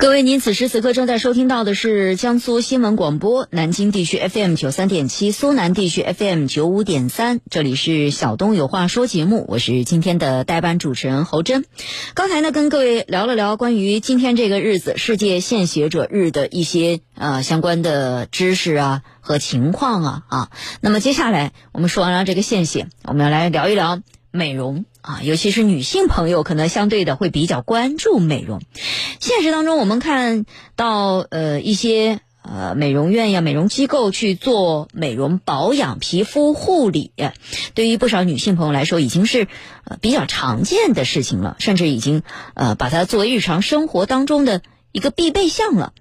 [0.00, 11.66] 各位，您此时此刻正在收听到的是江苏新闻广播南京地区 FM 九三点七，苏南地区 FM 九五点三，这里是小东有话说节目，我是今天的代班主持人侯真。
[12.14, 20.50] 刚才呢，跟各位聊了聊关于今天这个日子世界献血者日的一些呃相关的知识啊和情况啊啊。
[20.80, 24.00] 那么接下来我们说完了这个献血，我们要来聊一聊
[24.30, 24.84] 美容。
[25.02, 28.60] 啊，尤其是女性朋友，可能相对的会比较关注美容。
[29.18, 30.44] 现实当中，我们看
[30.76, 37.12] 到呃一些呃美容院呀、美容机构去做美容保养、皮肤护理，
[37.72, 39.48] 对于不少女性朋友来说，已经是
[39.84, 44.60] 呃比较常见的事情了，甚至已经呃把它作为日常生活当中的
[44.92, 45.94] 一个必备项了。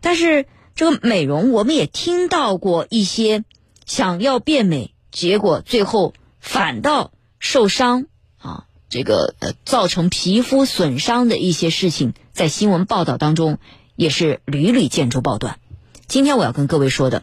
[0.00, 3.44] 但是这个美容，我们也听到过一些
[3.84, 8.06] 想要变美，结果最后反倒受伤
[8.38, 8.64] 啊。
[8.88, 13.58] 这个呃，造成皮肤损伤的一些事情，在新闻报道当中
[13.96, 15.58] 也是屡屡见诸报端。
[16.06, 17.22] 今天我要跟各位说的，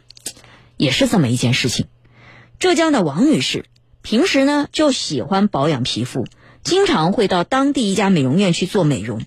[0.77, 1.87] 也是这么一件事情。
[2.59, 3.65] 浙江的王女士
[4.03, 6.27] 平时呢就喜欢保养皮肤，
[6.63, 9.23] 经常会到当地一家美容院去做美容。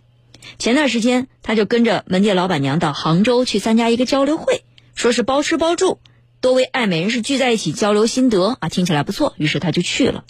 [0.60, 4.62] 前段时间，她就跟着门店老板娘到杭州去参加一个交流会，
[4.94, 5.98] 说是包吃包住，
[6.41, 10.22] 多位爱美人士聚在一起交流心得啊，听起来不错，于是她就去了。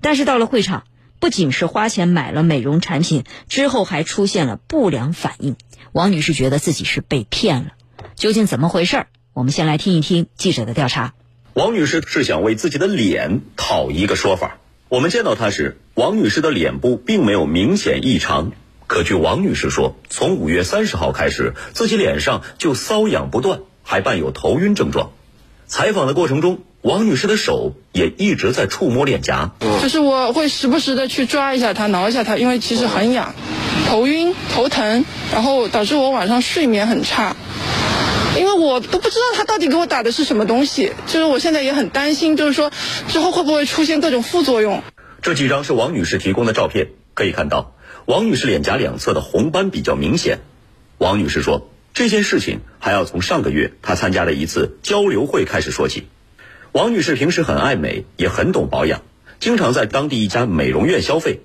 [0.00, 0.84] 但是到了会场。
[1.20, 5.54] 不仅是花钱买了美容产品，之后还出现了不良反应。
[5.92, 7.74] 王女士觉得自己是被骗了，
[8.16, 9.06] 究竟怎么回事？
[9.32, 11.14] 我们先来听一听记者的调查。
[11.54, 14.58] 王女士是想为自己的脸讨一个说法。
[14.88, 18.50] 我们见到她时，王女士的脸部并没有明显异常。
[18.88, 25.12] 可据王女士说，从五月三十号开始，自己脸上就瘙痒不断，还伴有头晕症状。
[25.68, 26.64] 采访的过程中。
[26.82, 33.36] 王女士的手也一直在触摸脸颊，就是我会时不时的去抓一下它，挠一下它，因为其实很痒，
[33.86, 37.36] 头晕、头疼，然后导致我晚上睡眠很差，
[38.36, 42.72] 因为我都不知道他到底给我打的是什么东西，就是我现在也很担心，就是说
[43.06, 44.82] 之后会不会出现各种副作用。
[45.22, 47.76] 这几张是王女士提供的照片，可以看到
[48.06, 50.40] 王女士脸颊两侧的红斑比较明显。
[50.98, 56.08] 王女士说，这件事情还要从上个月她参加的一次交流会开始说起。
[56.72, 59.02] 王女士平时很爱美，也很懂保养，
[59.40, 61.40] 经常在当地一家美容院消费。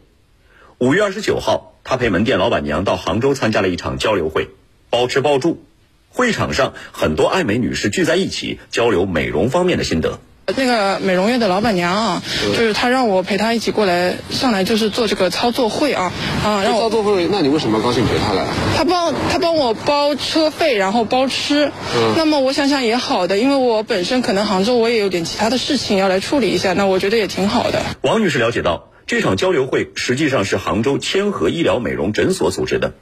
[0.77, 4.47] 五月二十九号，她陪门店老板娘到杭州参加了一场交流会，
[4.89, 5.61] 包吃包住。
[6.07, 10.21] 会场上，很多爱美女士聚在一起交流美容方面的心得。
[10.55, 12.23] 那个美容院的老板娘啊，
[12.57, 16.63] 就是她让我陪她一起过来上来，就是做这个操作会啊啊。
[16.63, 18.45] 让操作会，那你为什么高兴陪她来？
[18.77, 21.65] 她帮她帮我包车费，然后包吃。
[21.65, 22.13] 嗯。
[22.15, 27.81] 那么我想想也好的，因为我本身可能杭州我也有点其他的事情要来处理一下，那我觉得也挺好的。
[28.01, 32.93] 王女士了解到，这场交流会实际上是杭州千和医疗美容诊所组织的。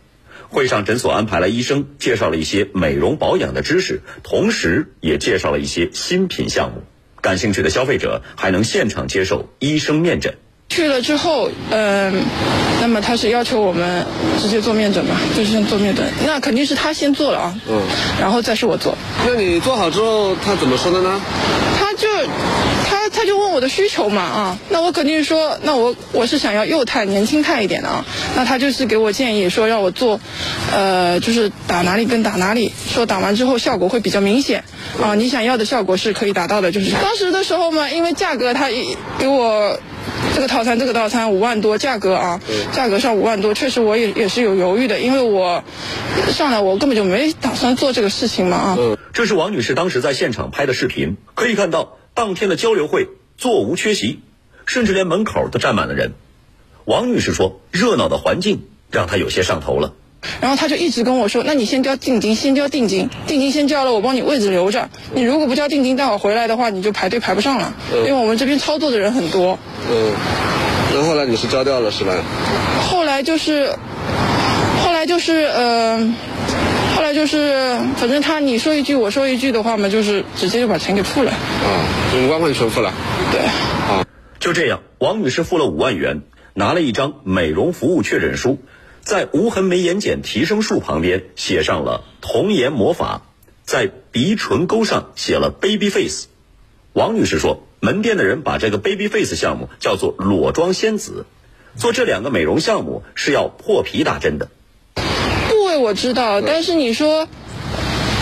[0.49, 6.81] 会上，诊所安排了医生介绍了一些美容保养的知识，同时也介绍了一些新品项目。
[7.25, 10.35] 感兴趣的消费者还能现场接受医生面诊。
[10.69, 12.23] 去了之后，嗯，
[12.81, 14.05] 那么他是要求我们
[14.39, 16.05] 直接做面诊吧，就是先做面诊。
[16.25, 17.81] 那肯定是他先做了啊，嗯，
[18.21, 18.95] 然后再是我做。
[19.25, 21.19] 那你做好之后，他怎么说的呢？
[21.79, 22.07] 他就
[22.87, 28.05] 他他就问我的需求嘛啊，那我肯定是说，那我我是想要幼态年轻态一点的啊。
[28.35, 30.19] 那他就是给我建议说让我做，
[30.73, 34.63] 呃，就是打哪里跟打哪里，说打完之后效果会比较明显。
[35.01, 38.69] 啊，你想要的效果是可以达到的，就是当时的时候嘛，因为价格他
[39.19, 39.77] 给我
[40.33, 42.41] 这个套餐，这个套餐五万多，价格啊，
[42.71, 45.63] 价格上五万多，确实我也也是有犹豫的，因为我
[46.29, 48.77] 上来我根本就没打算做这个事情嘛啊。
[49.11, 54.21] 这是王女士当时在现场拍的视频，可以看到当天的交流会座无缺席，
[54.65, 56.13] 甚至连门口都站满了人。
[56.85, 59.93] 王女士说，热闹的环境让她有些上头了。
[60.41, 64.89] 然后他就一直跟我说：“那你先交定金，先交定金，定金先交了，我帮你位置留着。
[65.13, 69.57] 你如果不交定金，待会回来的话，你就排队排不上了，因为我们这边操作的人很多。”
[69.89, 70.13] 嗯，
[70.93, 72.13] 那后来你是交掉了是吧？
[72.89, 73.69] 后来就是，
[74.83, 76.13] 后来就是，呃，
[76.95, 81.31] 后来就是，反正他你说一句我说一句的话嘛，就是直接就把钱给付了。
[81.31, 81.37] 啊，
[82.15, 82.93] 五万块全付了。
[83.31, 83.41] 对。
[83.41, 84.05] 啊，
[84.39, 86.21] 就这样，王女士付了五万元，
[86.53, 88.59] 拿了一张美容服务确诊书。
[89.05, 93.21] 在无痕眉眼睑提升术旁边写上了童颜魔法，
[93.63, 96.25] 在鼻唇沟上写了 baby face。
[96.91, 101.27] 王女士说，门店的人把这个 baby face 项目叫做裸妆仙子。
[101.77, 104.49] 做这两个美容项目是要破皮打针的。
[104.95, 107.27] 部位我知道，但是你说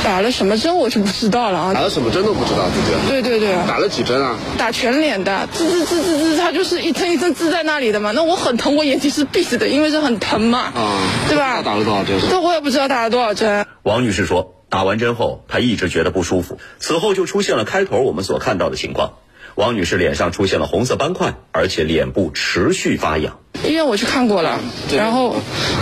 [0.03, 1.73] 打了什么针我就不知道了啊。
[1.73, 3.09] 打了什么针都不知道自己。
[3.09, 4.37] 对对对，打了几针啊？
[4.57, 8.11] 打全脸的，滋滋滋滋滋，它就是一针一针滋在那里的嘛。
[8.11, 10.59] 那我很疼，我眼睛是闭着的，因为是很疼嘛。
[10.59, 11.61] 啊，对吧？
[11.61, 12.19] 打了多少针？
[12.29, 13.65] 这我也不知道打了多少针。
[13.83, 19.13] 王女士说，打完针后她一直觉得不舒服，此后就出现了开头我们所看到的情况。
[19.55, 23.37] 王女士脸上出现了红色斑块，而且脸部持续发痒。
[23.65, 24.59] 医院我去看过了，
[24.95, 25.37] 然后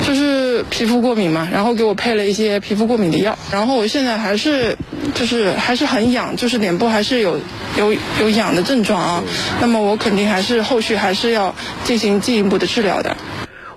[0.06, 4.78] 就是皮肤过敏嘛，然后给我配了一些皮肤过敏的药，然后我现在还是
[5.16, 7.40] 就是还是很痒，就是脸部还是有
[7.78, 9.24] 有有痒的症状啊。
[9.60, 13.18] 那么我肯定还是后续还是要进行进一步的治疗的。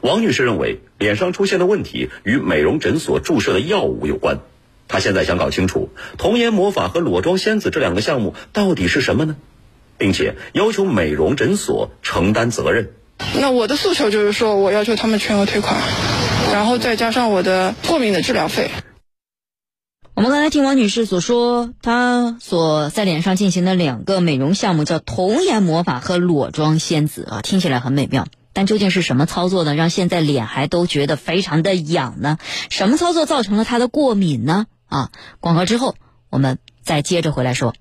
[0.00, 4.38] 王女士认为，脸上出现的问题与美容诊所注射的药物有关。
[4.86, 9.36] 她现在想搞清楚童颜魔法和裸妆仙子这两个项目到底是什么呢？
[9.96, 12.90] 并且要求美容诊所承担责任。
[13.40, 15.80] 那我的诉求就是说，我要求他们全额退款，
[16.52, 18.70] 然后再加上我的过敏的治疗费。
[20.14, 28.26] 我们刚才听王女士所说，她所在脸上进行的两个美容项目叫童颜魔法和裸妆仙子啊，听起来很美妙。
[28.52, 32.38] 但究竟是什么操作呢，让现在脸还都觉得非常的痒呢？
[32.70, 34.66] 什么操作造成了她的过敏呢？
[34.86, 35.10] 啊，
[35.40, 35.96] 广告之后
[36.30, 37.74] 我们再接着回来说。